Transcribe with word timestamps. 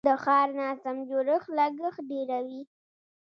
د 0.07 0.09
ښار 0.23 0.47
ناسم 0.61 0.95
جوړښت 1.09 1.47
لګښت 1.57 2.03
ډیروي. 2.09 2.61